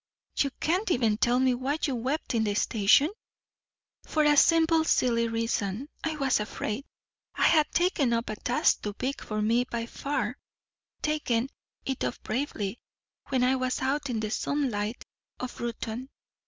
"You 0.35 0.49
can't 0.59 0.89
even 0.89 1.17
tell 1.17 1.39
me 1.39 1.53
why 1.53 1.77
you 1.83 1.93
wept 1.95 2.33
in 2.33 2.43
the 2.43 2.55
station?" 2.55 3.11
"For 4.03 4.23
a 4.23 4.35
simple 4.35 4.83
silly 4.83 5.27
reason. 5.27 5.89
I 6.03 6.15
was 6.15 6.39
afraid. 6.39 6.85
I 7.35 7.43
had 7.43 7.71
taken 7.71 8.11
up 8.11 8.27
a 8.31 8.35
task 8.35 8.81
too 8.81 8.93
big 8.93 9.21
for 9.21 9.43
me 9.43 9.63
by 9.65 9.85
far 9.85 10.39
taken 11.03 11.49
it 11.85 12.03
up 12.03 12.15
bravely 12.23 12.79
when 13.29 13.43
I 13.43 13.55
was 13.57 13.79
out 13.79 14.09
in 14.09 14.19
the 14.21 14.31
sunlight 14.31 15.05
of 15.39 15.59
Reuton. 15.59 16.09